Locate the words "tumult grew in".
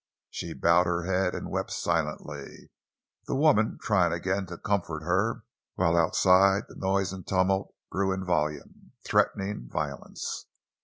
7.27-8.25